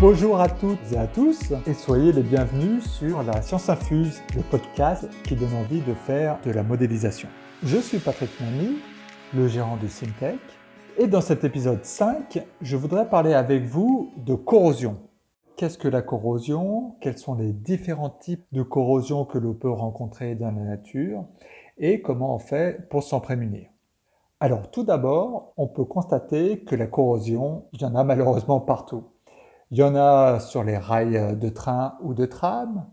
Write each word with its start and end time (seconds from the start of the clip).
Bonjour 0.00 0.40
à 0.40 0.48
toutes 0.48 0.92
et 0.92 0.96
à 0.96 1.06
tous 1.06 1.52
et 1.66 1.74
soyez 1.74 2.10
les 2.12 2.22
bienvenus 2.22 2.90
sur 2.90 3.22
la 3.22 3.42
Science 3.42 3.68
Infuse, 3.68 4.22
le 4.34 4.40
podcast 4.40 5.06
qui 5.24 5.36
donne 5.36 5.52
envie 5.52 5.82
de 5.82 5.92
faire 5.92 6.38
de 6.42 6.50
la 6.50 6.62
modélisation. 6.62 7.28
Je 7.62 7.76
suis 7.76 7.98
Patrick 7.98 8.30
Nani, 8.40 8.78
le 9.34 9.46
gérant 9.46 9.76
de 9.76 9.86
Syntech 9.88 10.38
et 10.96 11.06
dans 11.06 11.20
cet 11.20 11.44
épisode 11.44 11.84
5, 11.84 12.42
je 12.62 12.76
voudrais 12.78 13.10
parler 13.10 13.34
avec 13.34 13.64
vous 13.64 14.10
de 14.16 14.34
corrosion. 14.34 14.96
Qu'est-ce 15.56 15.76
que 15.76 15.88
la 15.88 16.00
corrosion? 16.00 16.94
Quels 17.02 17.18
sont 17.18 17.34
les 17.34 17.52
différents 17.52 18.08
types 18.08 18.46
de 18.52 18.62
corrosion 18.62 19.26
que 19.26 19.36
l'on 19.36 19.52
peut 19.52 19.70
rencontrer 19.70 20.34
dans 20.34 20.50
la 20.50 20.62
nature? 20.62 21.26
Et 21.76 22.00
comment 22.00 22.34
on 22.34 22.38
fait 22.38 22.88
pour 22.88 23.02
s'en 23.02 23.20
prémunir? 23.20 23.68
Alors 24.40 24.70
tout 24.70 24.82
d'abord, 24.82 25.52
on 25.58 25.66
peut 25.66 25.84
constater 25.84 26.60
que 26.60 26.74
la 26.74 26.86
corrosion, 26.86 27.66
il 27.74 27.82
y 27.82 27.84
en 27.84 27.94
a 27.94 28.02
malheureusement 28.02 28.60
partout. 28.60 29.04
Il 29.70 29.78
y 29.78 29.82
en 29.84 29.94
a 29.94 30.40
sur 30.40 30.64
les 30.64 30.76
rails 30.76 31.36
de 31.36 31.48
train 31.48 31.96
ou 32.02 32.12
de 32.12 32.26
tram. 32.26 32.86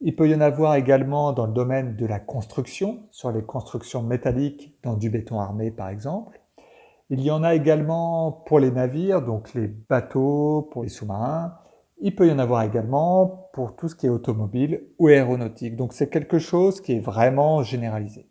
Il 0.00 0.16
peut 0.16 0.28
y 0.28 0.34
en 0.34 0.40
avoir 0.40 0.74
également 0.74 1.32
dans 1.32 1.46
le 1.46 1.52
domaine 1.52 1.96
de 1.96 2.06
la 2.06 2.18
construction, 2.18 3.02
sur 3.10 3.30
les 3.30 3.42
constructions 3.42 4.02
métalliques 4.02 4.74
dans 4.82 4.96
du 4.96 5.10
béton 5.10 5.38
armé 5.38 5.70
par 5.70 5.90
exemple. 5.90 6.40
Il 7.10 7.20
y 7.20 7.30
en 7.30 7.42
a 7.42 7.54
également 7.54 8.32
pour 8.46 8.58
les 8.58 8.70
navires, 8.70 9.20
donc 9.20 9.52
les 9.52 9.66
bateaux, 9.66 10.68
pour 10.72 10.82
les 10.82 10.88
sous-marins. 10.88 11.54
Il 12.00 12.16
peut 12.16 12.26
y 12.26 12.32
en 12.32 12.38
avoir 12.38 12.62
également 12.62 13.50
pour 13.52 13.76
tout 13.76 13.88
ce 13.88 13.94
qui 13.94 14.06
est 14.06 14.10
automobile 14.10 14.88
ou 14.98 15.08
aéronautique. 15.08 15.76
Donc 15.76 15.92
c'est 15.92 16.08
quelque 16.08 16.38
chose 16.38 16.80
qui 16.80 16.94
est 16.94 17.00
vraiment 17.00 17.62
généralisé. 17.62 18.30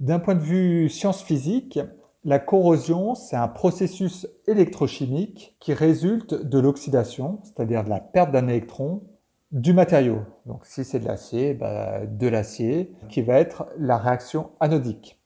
D'un 0.00 0.18
point 0.18 0.34
de 0.34 0.40
vue 0.40 0.88
science 0.88 1.22
physique, 1.22 1.78
la 2.26 2.40
corrosion, 2.40 3.14
c'est 3.14 3.36
un 3.36 3.46
processus 3.46 4.26
électrochimique 4.48 5.56
qui 5.60 5.72
résulte 5.72 6.34
de 6.34 6.58
l'oxydation, 6.58 7.38
c'est-à-dire 7.44 7.84
de 7.84 7.88
la 7.88 8.00
perte 8.00 8.32
d'un 8.32 8.48
électron 8.48 9.04
du 9.52 9.72
matériau. 9.72 10.22
Donc 10.44 10.66
si 10.66 10.84
c'est 10.84 10.98
de 10.98 11.06
l'acier, 11.06 11.54
bah, 11.54 12.04
de 12.04 12.26
l'acier, 12.26 12.92
qui 13.08 13.22
va 13.22 13.38
être 13.38 13.68
la 13.78 13.96
réaction 13.96 14.50
anodique. 14.58 15.20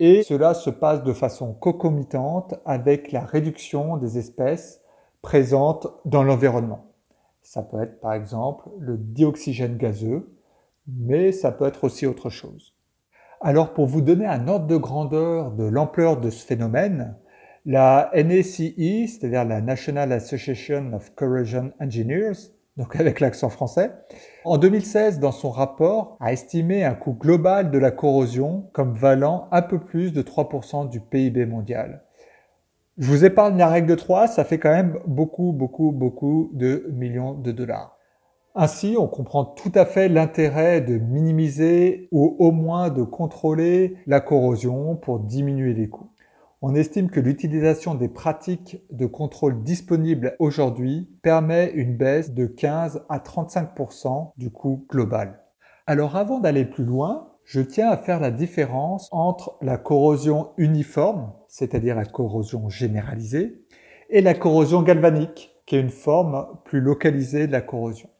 Et 0.00 0.22
cela 0.22 0.54
se 0.54 0.70
passe 0.70 1.04
de 1.04 1.12
façon 1.12 1.52
concomitante 1.52 2.54
avec 2.64 3.12
la 3.12 3.20
réduction 3.20 3.98
des 3.98 4.16
espèces 4.16 4.80
présentes 5.20 5.86
dans 6.06 6.22
l'environnement. 6.22 6.86
Ça 7.42 7.62
peut 7.62 7.82
être 7.82 8.00
par 8.00 8.14
exemple 8.14 8.70
le 8.78 8.96
dioxygène 8.96 9.76
gazeux, 9.76 10.34
mais 10.86 11.30
ça 11.30 11.52
peut 11.52 11.66
être 11.66 11.84
aussi 11.84 12.06
autre 12.06 12.30
chose. 12.30 12.74
Alors 13.44 13.74
pour 13.74 13.86
vous 13.86 14.02
donner 14.02 14.26
un 14.26 14.46
ordre 14.46 14.68
de 14.68 14.76
grandeur 14.76 15.50
de 15.50 15.64
l'ampleur 15.64 16.20
de 16.20 16.30
ce 16.30 16.46
phénomène, 16.46 17.16
la 17.66 18.08
NACE, 18.14 18.76
c'est-à-dire 18.78 19.44
la 19.44 19.60
National 19.60 20.12
Association 20.12 20.92
of 20.94 21.12
Corrosion 21.16 21.72
Engineers, 21.80 22.52
donc 22.76 22.94
avec 22.94 23.18
l'accent 23.18 23.48
français, 23.48 23.90
en 24.44 24.58
2016, 24.58 25.18
dans 25.18 25.32
son 25.32 25.50
rapport, 25.50 26.16
a 26.20 26.32
estimé 26.32 26.84
un 26.84 26.94
coût 26.94 27.14
global 27.14 27.72
de 27.72 27.78
la 27.78 27.90
corrosion 27.90 28.70
comme 28.72 28.92
valant 28.92 29.48
un 29.50 29.62
peu 29.62 29.80
plus 29.80 30.12
de 30.12 30.22
3% 30.22 30.88
du 30.88 31.00
PIB 31.00 31.44
mondial. 31.44 32.04
Je 32.96 33.08
vous 33.08 33.24
épargne 33.24 33.58
la 33.58 33.68
règle 33.68 33.88
de 33.88 33.96
3, 33.96 34.28
ça 34.28 34.44
fait 34.44 34.60
quand 34.60 34.70
même 34.70 35.00
beaucoup, 35.04 35.52
beaucoup, 35.52 35.90
beaucoup 35.90 36.52
de 36.54 36.88
millions 36.92 37.34
de 37.34 37.50
dollars. 37.50 37.91
Ainsi, 38.54 38.96
on 38.98 39.08
comprend 39.08 39.46
tout 39.46 39.72
à 39.74 39.86
fait 39.86 40.10
l'intérêt 40.10 40.82
de 40.82 40.98
minimiser 40.98 42.08
ou 42.12 42.36
au 42.38 42.52
moins 42.52 42.90
de 42.90 43.02
contrôler 43.02 43.96
la 44.06 44.20
corrosion 44.20 44.94
pour 44.94 45.20
diminuer 45.20 45.72
les 45.72 45.88
coûts. 45.88 46.10
On 46.60 46.74
estime 46.74 47.08
que 47.08 47.18
l'utilisation 47.18 47.94
des 47.94 48.08
pratiques 48.08 48.82
de 48.90 49.06
contrôle 49.06 49.62
disponibles 49.62 50.36
aujourd'hui 50.38 51.08
permet 51.22 51.70
une 51.70 51.96
baisse 51.96 52.34
de 52.34 52.44
15 52.44 53.06
à 53.08 53.18
35% 53.20 54.32
du 54.36 54.50
coût 54.50 54.86
global. 54.90 55.40
Alors 55.86 56.16
avant 56.16 56.38
d'aller 56.38 56.66
plus 56.66 56.84
loin, 56.84 57.30
je 57.44 57.62
tiens 57.62 57.88
à 57.88 57.96
faire 57.96 58.20
la 58.20 58.30
différence 58.30 59.08
entre 59.12 59.56
la 59.62 59.78
corrosion 59.78 60.50
uniforme, 60.58 61.32
c'est-à-dire 61.48 61.96
la 61.96 62.04
corrosion 62.04 62.68
généralisée, 62.68 63.64
et 64.10 64.20
la 64.20 64.34
corrosion 64.34 64.82
galvanique, 64.82 65.56
qui 65.64 65.76
est 65.76 65.80
une 65.80 65.88
forme 65.88 66.46
plus 66.64 66.82
localisée 66.82 67.46
de 67.46 67.52
la 67.52 67.62
corrosion. 67.62 68.10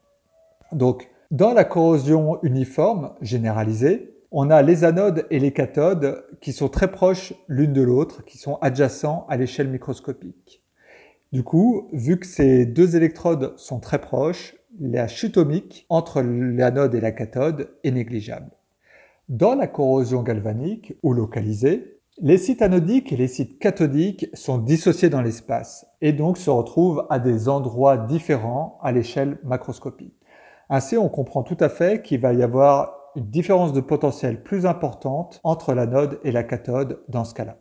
Donc, 0.73 1.11
dans 1.31 1.53
la 1.53 1.65
corrosion 1.65 2.39
uniforme 2.43 3.15
généralisée, 3.21 4.13
on 4.31 4.51
a 4.51 4.63
les 4.63 4.85
anodes 4.85 5.27
et 5.31 5.39
les 5.39 5.53
cathodes 5.53 6.25
qui 6.41 6.53
sont 6.53 6.69
très 6.69 6.91
proches 6.91 7.35
l'une 7.49 7.73
de 7.73 7.83
l'autre, 7.83 8.25
qui 8.25 8.39
sont 8.39 8.57
adjacents 8.63 9.27
à 9.29 9.37
l'échelle 9.37 9.69
microscopique. 9.69 10.63
Du 11.33 11.43
coup, 11.43 11.89
vu 11.93 12.19
que 12.19 12.27
ces 12.27 12.67
deux 12.67 12.97
électrodes 12.97 13.55
sont 13.57 13.81
très 13.81 14.01
proches, 14.01 14.55
la 14.81 15.09
chute 15.09 15.37
ohmique 15.37 15.87
entre 15.91 16.23
l'anode 16.23 16.95
et 16.95 17.01
la 17.01 17.13
cathode 17.13 17.71
est 17.85 17.91
négligeable. 17.91 18.51
Dans 19.29 19.55
la 19.55 19.67
corrosion 19.67 20.23
galvanique 20.23 20.95
ou 21.03 21.13
localisée, 21.13 21.99
les 22.21 22.37
sites 22.37 22.63
anodiques 22.63 23.13
et 23.13 23.17
les 23.17 23.29
sites 23.29 23.59
cathodiques 23.59 24.29
sont 24.35 24.59
dissociés 24.59 25.09
dans 25.09 25.23
l'espace 25.23 25.87
et 26.01 26.13
donc 26.13 26.37
se 26.37 26.51
retrouvent 26.51 27.07
à 27.09 27.19
des 27.19 27.49
endroits 27.49 27.97
différents 27.97 28.79
à 28.83 28.93
l'échelle 28.93 29.39
macroscopique. 29.45 30.22
Ainsi, 30.71 30.97
on 30.97 31.09
comprend 31.09 31.43
tout 31.43 31.57
à 31.61 31.69
fait 31.69 32.03
qu'il 32.03 32.21
va 32.21 32.33
y 32.33 32.43
avoir 32.43 32.95
une 33.17 33.29
différence 33.29 33.73
de 33.73 33.81
potentiel 33.81 34.43
plus 34.43 34.67
importante 34.67 35.41
entre 35.45 35.75
l'anode 35.75 36.19
et 36.25 36.33
la 36.33 36.45
cathode 36.45 37.03
dans 37.09 37.25
ce 37.25 37.35
cas-là. 37.35 37.59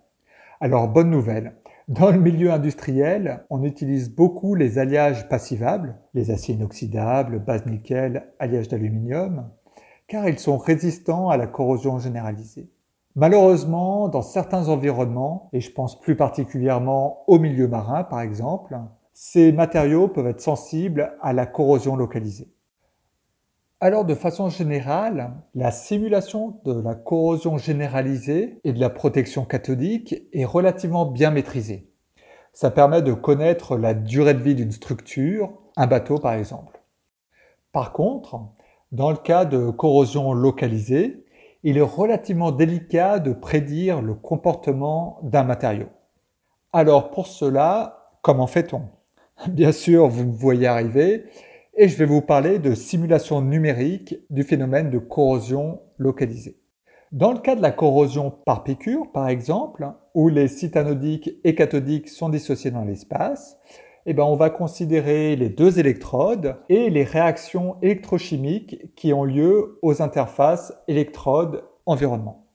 Alors, 0.60 0.88
bonne 0.88 1.10
nouvelle. 1.10 1.56
Dans 1.88 2.12
le 2.12 2.20
milieu 2.20 2.52
industriel, 2.52 3.44
on 3.50 3.64
utilise 3.64 4.16
beaucoup 4.16 4.56
les 4.56 4.78
alliages 4.78 5.28
passivables, 5.28 5.98
les 6.14 6.32
aciers 6.32 6.56
inoxydables, 6.56 7.40
base 7.40 7.66
nickel, 7.66 8.32
alliage 8.40 8.70
d'aluminium, 8.70 9.50
car 10.08 10.28
ils 10.30 10.40
sont 10.40 10.58
résistants 10.58 11.30
à 11.30 11.38
la 11.38 11.48
corrosion 11.48 12.00
généralisée. 12.00 12.70
Malheureusement, 13.16 14.08
dans 14.08 14.22
certains 14.22 14.70
environnements, 14.70 15.50
et 15.52 15.60
je 15.60 15.72
pense 15.72 16.00
plus 16.00 16.16
particulièrement 16.16 17.24
au 17.28 17.40
milieu 17.40 17.68
marin 17.68 18.06
par 18.06 18.22
exemple, 18.22 18.80
ces 19.14 19.52
matériaux 19.52 20.08
peuvent 20.08 20.28
être 20.28 20.40
sensibles 20.40 21.14
à 21.22 21.34
la 21.34 21.46
corrosion 21.46 21.98
localisée. 21.98 22.54
Alors 23.84 24.06
de 24.06 24.14
façon 24.14 24.50
générale, 24.50 25.32
la 25.56 25.72
simulation 25.72 26.60
de 26.66 26.82
la 26.84 26.94
corrosion 26.94 27.58
généralisée 27.58 28.60
et 28.64 28.74
de 28.74 28.80
la 28.80 28.92
protection 28.92 29.44
cathodique 29.44 30.22
est 30.34 30.46
relativement 30.46 31.08
bien 31.08 31.32
maîtrisée. 31.32 31.90
Ça 32.54 32.70
permet 32.70 33.02
de 33.02 33.14
connaître 33.14 33.78
la 33.78 33.96
durée 33.96 34.36
de 34.36 34.44
vie 34.44 34.54
d'une 34.54 34.72
structure, 34.72 35.52
un 35.78 35.88
bateau 35.88 36.20
par 36.20 36.34
exemple. 36.34 36.80
Par 37.72 37.92
contre, 37.92 38.40
dans 38.92 39.10
le 39.10 39.18
cas 39.18 39.46
de 39.46 39.72
corrosion 39.72 40.32
localisée, 40.34 41.26
il 41.64 41.80
est 41.80 41.82
relativement 41.82 42.52
délicat 42.52 43.18
de 43.18 43.34
prédire 43.34 44.04
le 44.04 44.14
comportement 44.14 45.18
d'un 45.24 45.44
matériau. 45.44 45.88
Alors 46.72 47.10
pour 47.10 47.26
cela, 47.26 48.12
comment 48.22 48.46
fait-on? 48.46 48.84
Bien 49.48 49.72
sûr, 49.72 50.08
vous 50.08 50.26
me 50.26 50.32
voyez 50.34 50.68
arriver, 50.68 51.26
et 51.76 51.88
je 51.88 51.98
vais 51.98 52.06
vous 52.06 52.22
parler 52.22 52.60
de 52.60 52.76
simulation 52.76 53.42
numérique 53.42 54.16
du 54.30 54.44
phénomène 54.44 54.90
de 54.90 55.00
corrosion 55.00 55.82
localisée. 55.98 56.58
Dans 57.12 57.32
le 57.32 57.40
cas 57.40 57.56
de 57.56 57.62
la 57.62 57.72
corrosion 57.72 58.32
par 58.32 58.64
piqûre, 58.64 59.12
par 59.12 59.28
exemple, 59.28 59.88
où 60.14 60.30
les 60.30 60.48
sites 60.48 60.78
anodiques 60.78 61.32
et 61.44 61.56
cathodiques 61.56 62.10
sont 62.10 62.30
dissociés 62.30 62.72
dans 62.72 62.86
l'espace, 62.86 63.58
eh 64.06 64.14
ben, 64.14 64.24
on 64.24 64.36
va 64.36 64.50
considérer 64.50 65.36
les 65.36 65.50
deux 65.50 65.80
électrodes 65.80 66.58
et 66.70 66.90
les 66.90 67.04
réactions 67.04 67.78
électrochimiques 67.82 68.96
qui 68.96 69.14
ont 69.14 69.24
lieu 69.24 69.78
aux 69.82 70.02
interfaces 70.02 70.74
électrode-environnement. 70.88 72.48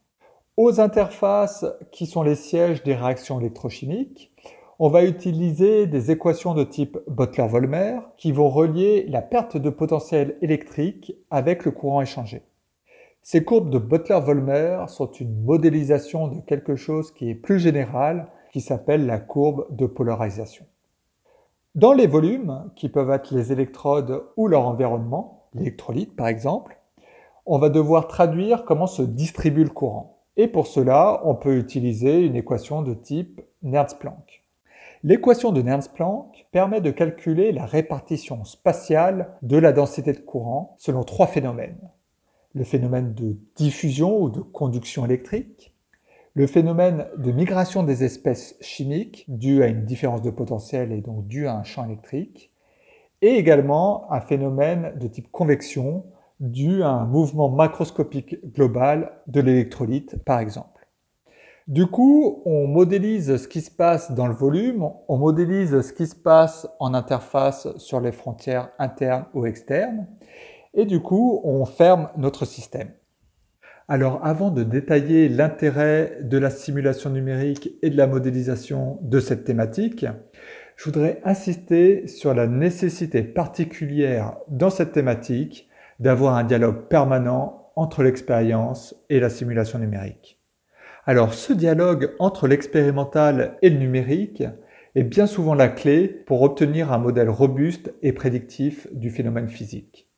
Aux 0.57 0.79
interfaces 0.79 1.65
qui 1.91 2.05
sont 2.05 2.23
les 2.23 2.35
sièges 2.35 2.83
des 2.83 2.95
réactions 2.95 3.39
électrochimiques, 3.39 4.33
on 4.79 4.89
va 4.89 5.03
utiliser 5.03 5.87
des 5.87 6.11
équations 6.11 6.53
de 6.53 6.63
type 6.63 6.99
Butler-Volmer 7.07 7.99
qui 8.15 8.31
vont 8.31 8.49
relier 8.49 9.07
la 9.07 9.23
perte 9.23 9.57
de 9.57 9.71
potentiel 9.71 10.37
électrique 10.43 11.15
avec 11.31 11.65
le 11.65 11.71
courant 11.71 12.01
échangé. 12.01 12.43
Ces 13.23 13.43
courbes 13.43 13.71
de 13.71 13.79
Butler-Volmer 13.79 14.85
sont 14.87 15.11
une 15.11 15.43
modélisation 15.43 16.27
de 16.27 16.41
quelque 16.41 16.75
chose 16.75 17.11
qui 17.11 17.29
est 17.29 17.35
plus 17.35 17.59
général, 17.59 18.27
qui 18.53 18.61
s'appelle 18.61 19.07
la 19.07 19.19
courbe 19.19 19.65
de 19.75 19.87
polarisation. 19.87 20.65
Dans 21.73 21.93
les 21.93 22.07
volumes, 22.07 22.69
qui 22.75 22.87
peuvent 22.87 23.09
être 23.09 23.33
les 23.33 23.51
électrodes 23.51 24.25
ou 24.37 24.47
leur 24.47 24.67
environnement, 24.67 25.47
l'électrolyte 25.55 26.15
par 26.15 26.27
exemple, 26.27 26.79
on 27.47 27.57
va 27.57 27.69
devoir 27.69 28.07
traduire 28.07 28.63
comment 28.63 28.87
se 28.87 29.01
distribue 29.01 29.63
le 29.63 29.71
courant. 29.71 30.19
Et 30.37 30.47
pour 30.47 30.67
cela, 30.67 31.21
on 31.25 31.33
peut 31.33 31.57
utiliser 31.57 32.19
une 32.19 32.35
équation 32.35 32.83
de 32.83 32.93
type 32.93 33.41
Nernst-Planck. 33.63 34.46
L'équation 35.03 35.51
de 35.51 35.61
Nernst-Planck 35.61 36.47
permet 36.51 36.81
de 36.81 36.89
calculer 36.89 37.51
la 37.51 37.65
répartition 37.65 38.43
spatiale 38.43 39.37
de 39.43 39.57
la 39.57 39.71
densité 39.71 40.11
de 40.11 40.19
courant 40.19 40.75
selon 40.79 41.03
trois 41.03 41.27
phénomènes. 41.27 41.91
Le 42.55 42.63
phénomène 42.63 43.13
de 43.13 43.37
diffusion 43.55 44.19
ou 44.19 44.29
de 44.29 44.39
conduction 44.39 45.05
électrique, 45.05 45.75
le 46.33 46.47
phénomène 46.47 47.05
de 47.17 47.31
migration 47.31 47.83
des 47.83 48.03
espèces 48.03 48.57
chimiques 48.59 49.25
dû 49.27 49.61
à 49.61 49.67
une 49.67 49.85
différence 49.85 50.23
de 50.23 50.31
potentiel 50.31 50.91
et 50.91 51.01
donc 51.01 51.27
dû 51.27 51.47
à 51.47 51.55
un 51.55 51.63
champ 51.63 51.85
électrique, 51.85 52.51
et 53.21 53.35
également 53.35 54.11
un 54.11 54.21
phénomène 54.21 54.93
de 54.99 55.07
type 55.07 55.31
convection 55.31 56.05
dû 56.39 56.83
à 56.83 56.89
un 56.89 57.05
mouvement 57.05 57.49
macroscopique 57.49 58.37
global 58.53 59.11
de 59.27 59.41
l'électrolyte 59.41 60.23
par 60.23 60.39
exemple. 60.39 60.76
Du 61.67 61.85
coup, 61.85 62.41
on 62.45 62.65
modélise 62.65 63.35
ce 63.35 63.45
qui 63.45 63.59
se 63.59 63.69
passe 63.69 64.13
dans 64.13 64.27
le 64.27 64.33
volume, 64.33 64.87
on 65.09 65.17
modélise 65.17 65.81
ce 65.81 65.91
qui 65.91 66.07
se 66.07 66.15
passe 66.15 66.65
en 66.79 66.93
interface 66.93 67.67
sur 67.75 67.99
les 67.99 68.13
frontières 68.13 68.69
internes 68.79 69.25
ou 69.33 69.45
externes, 69.45 70.07
et 70.73 70.85
du 70.85 71.01
coup, 71.01 71.41
on 71.43 71.65
ferme 71.65 72.07
notre 72.15 72.45
système. 72.45 72.91
Alors 73.89 74.21
avant 74.23 74.49
de 74.49 74.63
détailler 74.63 75.27
l'intérêt 75.27 76.19
de 76.21 76.37
la 76.37 76.51
simulation 76.51 77.09
numérique 77.09 77.71
et 77.81 77.89
de 77.89 77.97
la 77.97 78.07
modélisation 78.07 78.97
de 79.01 79.19
cette 79.19 79.43
thématique, 79.43 80.05
je 80.77 80.85
voudrais 80.85 81.19
insister 81.25 82.07
sur 82.07 82.33
la 82.33 82.47
nécessité 82.47 83.23
particulière 83.23 84.37
dans 84.47 84.69
cette 84.69 84.93
thématique 84.93 85.67
d'avoir 85.99 86.35
un 86.35 86.45
dialogue 86.45 86.87
permanent 86.87 87.71
entre 87.75 88.03
l'expérience 88.03 88.95
et 89.09 89.19
la 89.19 89.29
simulation 89.29 89.79
numérique. 89.79 90.36
Alors 91.09 91.33
ce 91.33 91.53
dialogue 91.53 92.11
entre 92.19 92.49
l'expérimental 92.49 93.55
et 93.61 93.69
le 93.69 93.77
numérique 93.77 94.43
est 94.93 95.03
bien 95.03 95.25
souvent 95.25 95.53
la 95.53 95.69
clé 95.69 96.09
pour 96.09 96.41
obtenir 96.41 96.91
un 96.91 96.97
modèle 96.97 97.29
robuste 97.29 97.93
et 98.01 98.11
prédictif 98.11 98.87
du 98.91 99.09
phénomène 99.09 99.47
physique. 99.47 100.09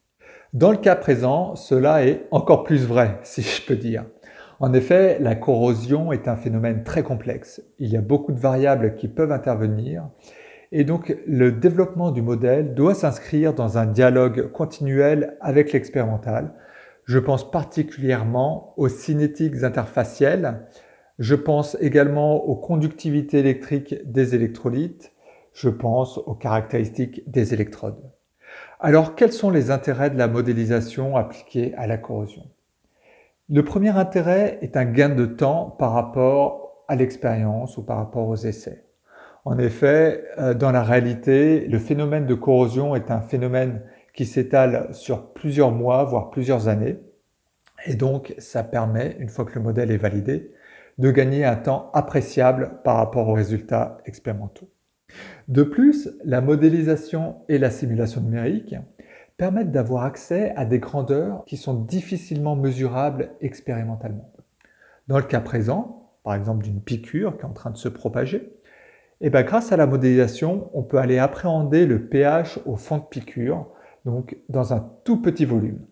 Dans 0.53 0.71
le 0.71 0.77
cas 0.77 0.95
présent, 0.95 1.55
cela 1.55 2.03
est 2.07 2.25
encore 2.31 2.63
plus 2.63 2.87
vrai, 2.87 3.19
si 3.23 3.43
je 3.43 3.63
peux 3.67 3.75
dire. 3.75 4.05
En 4.59 4.73
effet, 4.73 5.19
la 5.19 5.35
corrosion 5.35 6.11
est 6.11 6.27
un 6.27 6.35
phénomène 6.35 6.83
très 6.83 7.03
complexe. 7.03 7.61
Il 7.77 7.89
y 7.89 7.97
a 7.97 8.01
beaucoup 8.01 8.31
de 8.31 8.39
variables 8.39 8.95
qui 8.95 9.07
peuvent 9.07 9.31
intervenir 9.31 10.09
et 10.71 10.85
donc 10.85 11.15
le 11.27 11.51
développement 11.51 12.09
du 12.09 12.23
modèle 12.23 12.73
doit 12.73 12.95
s'inscrire 12.95 13.53
dans 13.53 13.77
un 13.77 13.85
dialogue 13.85 14.51
continuel 14.51 15.37
avec 15.39 15.71
l'expérimental. 15.71 16.55
Je 17.09 17.17
pense 17.17 17.49
particulièrement 17.49 18.75
aux 18.77 18.87
cinétiques 18.87 19.63
interfacielles. 19.63 20.67
Je 21.17 21.33
pense 21.33 21.75
également 21.81 22.35
aux 22.35 22.55
conductivités 22.55 23.39
électriques 23.39 23.95
des 24.05 24.35
électrolytes. 24.35 25.11
Je 25.53 25.69
pense 25.69 26.19
aux 26.19 26.35
caractéristiques 26.35 27.23
des 27.25 27.55
électrodes. 27.55 27.99
Alors 28.79 29.15
quels 29.15 29.31
sont 29.31 29.49
les 29.49 29.71
intérêts 29.71 30.11
de 30.11 30.19
la 30.19 30.27
modélisation 30.27 31.17
appliquée 31.17 31.73
à 31.77 31.87
la 31.87 31.97
corrosion? 31.97 32.43
Le 33.49 33.65
premier 33.65 33.89
intérêt 33.89 34.59
est 34.61 34.77
un 34.77 34.85
gain 34.85 35.09
de 35.09 35.25
temps 35.25 35.75
par 35.79 35.93
rapport 35.93 36.83
à 36.87 36.95
l'expérience 36.95 37.75
ou 37.77 37.83
par 37.83 37.97
rapport 37.97 38.27
aux 38.27 38.35
essais. 38.35 38.85
En 39.45 39.57
effet, 39.57 40.25
euh, 40.37 40.53
dans 40.53 40.71
la 40.71 40.83
réalité, 40.83 41.61
le 41.61 41.79
phénomène 41.79 42.27
de 42.27 42.35
corrosion 42.35 42.95
est 42.95 43.09
un 43.09 43.21
phénomène 43.21 43.81
qui 44.19 44.25
s'étale 44.25 44.89
sur 44.91 45.31
plusieurs 45.31 45.71
mois, 45.71 46.03
voire 46.03 46.29
plusieurs 46.29 46.67
années. 46.67 46.99
Et 47.85 47.93
donc, 47.93 48.35
ça 48.37 48.65
permet, 48.65 49.15
une 49.17 49.29
fois 49.29 49.45
que 49.45 49.55
le 49.55 49.63
modèle 49.63 49.91
est 49.91 49.97
validé, 49.97 50.51
de 50.97 51.09
gagner 51.09 51.45
un 51.45 51.55
temps 51.55 51.89
appréciable 51.93 52.81
par 52.83 52.97
rapport 52.97 53.29
aux 53.29 53.33
résultats 53.33 53.99
expérimentaux. 54.03 54.69
De 55.47 55.63
plus, 55.63 56.09
la 56.25 56.41
modélisation 56.41 57.37
et 57.47 57.57
la 57.57 57.71
simulation 57.71 58.19
numérique 58.19 58.75
permettent 59.37 59.71
d'avoir 59.71 60.03
accès 60.03 60.53
à 60.57 60.65
des 60.65 60.79
grandeurs 60.79 61.45
qui 61.45 61.55
sont 61.55 61.75
difficilement 61.75 62.57
mesurables 62.57 63.31
expérimentalement. 63.39 64.33
Dans 65.07 65.17
le 65.17 65.23
cas 65.23 65.39
présent, 65.39 66.11
par 66.25 66.35
exemple 66.35 66.65
d'une 66.65 66.81
piqûre 66.81 67.37
qui 67.37 67.43
est 67.43 67.49
en 67.49 67.53
train 67.53 67.71
de 67.71 67.77
se 67.77 67.87
propager, 67.87 68.59
et 69.21 69.27
eh 69.27 69.29
bien, 69.29 69.43
grâce 69.43 69.71
à 69.71 69.77
la 69.77 69.87
modélisation, 69.87 70.69
on 70.73 70.83
peut 70.83 70.97
aller 70.97 71.19
appréhender 71.19 71.85
le 71.85 72.07
pH 72.07 72.59
au 72.65 72.75
fond 72.75 72.97
de 72.97 73.03
piqûre, 73.03 73.69
donc 74.05 74.37
dans 74.49 74.73
un 74.73 74.89
tout 75.03 75.21
petit 75.21 75.45
volume. 75.45 75.85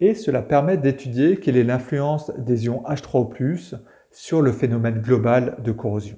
Et 0.00 0.14
cela 0.14 0.42
permet 0.42 0.76
d'étudier 0.76 1.36
quelle 1.38 1.56
est 1.56 1.64
l'influence 1.64 2.30
des 2.38 2.66
ions 2.66 2.82
H3O+, 2.88 3.76
sur 4.10 4.42
le 4.42 4.52
phénomène 4.52 5.00
global 5.00 5.56
de 5.62 5.72
corrosion. 5.72 6.16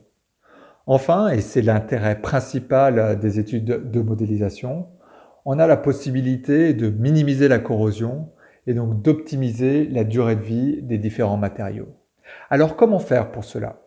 Enfin, 0.87 1.29
et 1.29 1.41
c'est 1.41 1.63
l'intérêt 1.63 2.21
principal 2.21 3.19
des 3.19 3.41
études 3.41 3.91
de 3.91 4.01
modélisation, 4.01 4.89
on 5.47 5.59
a 5.59 5.67
la 5.67 5.77
possibilité 5.77 6.75
de 6.75 6.91
minimiser 6.91 7.49
la 7.49 7.59
corrosion 7.59 8.31
et 8.67 8.75
donc 8.75 9.01
d'optimiser 9.01 9.87
la 9.87 10.05
durée 10.05 10.37
de 10.37 10.43
vie 10.43 10.83
des 10.83 10.99
différents 10.99 11.37
matériaux. 11.37 11.89
Alors 12.51 12.77
comment 12.77 12.99
faire 12.99 13.31
pour 13.31 13.45
cela? 13.45 13.81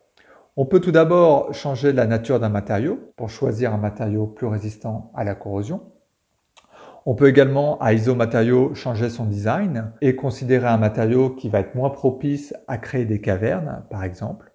On 0.56 0.66
peut 0.66 0.80
tout 0.80 0.92
d'abord 0.92 1.54
changer 1.54 1.94
la 1.94 2.08
nature 2.08 2.40
d'un 2.40 2.50
matériau 2.50 3.00
pour 3.16 3.30
choisir 3.30 3.74
un 3.74 3.78
matériau 3.78 4.26
plus 4.26 4.48
résistant 4.48 5.12
à 5.16 5.24
la 5.24 5.36
corrosion. 5.36 5.82
On 7.12 7.16
peut 7.16 7.28
également, 7.28 7.80
à 7.80 7.94
isomatériaux, 7.94 8.76
changer 8.76 9.10
son 9.10 9.26
design 9.26 9.94
et 10.00 10.16
considérer 10.16 10.68
un 10.68 10.78
matériau 10.78 11.32
qui 11.32 11.50
va 11.50 11.62
être 11.62 11.74
moins 11.74 11.90
propice 11.90 12.54
à 12.68 12.78
créer 12.78 13.06
des 13.06 13.20
cavernes, 13.20 13.84
par 13.90 14.04
exemple. 14.04 14.54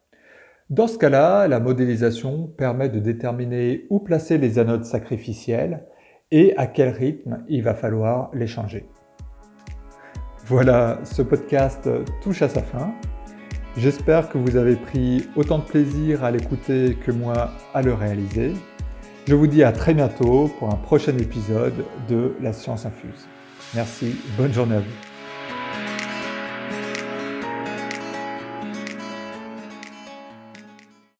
Dans 0.71 0.87
ce 0.87 0.97
cas-là, 0.97 1.49
la 1.49 1.59
modélisation 1.59 2.47
permet 2.47 2.89
de 2.89 3.01
déterminer 3.01 3.87
où 3.91 3.99
placer 3.99 4.39
les 4.39 4.61
anodes 4.61 4.85
sacrificielles 4.85 5.85
et 6.31 6.56
à 6.56 6.69
quel 6.69 6.91
rythme 6.91 7.43
il 7.49 7.65
va 7.65 7.75
falloir 7.75 8.31
les 8.33 8.47
changer. 8.47 8.89
Voilà, 10.47 11.01
ce 11.03 11.23
podcast 11.23 11.91
touche 12.23 12.43
à 12.43 12.49
sa 12.49 12.62
fin. 12.62 12.95
J'espère 13.77 14.29
que 14.29 14.39
vous 14.39 14.55
avez 14.55 14.77
pris 14.77 15.29
autant 15.35 15.59
de 15.59 15.65
plaisir 15.65 16.23
à 16.23 16.31
l'écouter 16.31 16.97
que 17.05 17.11
moi 17.11 17.51
à 17.75 17.83
le 17.83 17.95
réaliser. 17.95 18.53
Je 19.26 19.35
vous 19.35 19.47
dis 19.47 19.62
à 19.62 19.73
très 19.73 19.94
bientôt 19.94 20.50
pour 20.59 20.69
un 20.69 20.76
prochain 20.76 21.17
épisode 21.17 21.87
de 22.11 22.35
La 22.43 22.53
Science 22.53 22.85
Infuse. 22.85 23.26
Merci, 23.75 24.17
bonne 24.37 24.53
journée 24.53 24.76
à 24.76 24.81
vous. 24.81 25.13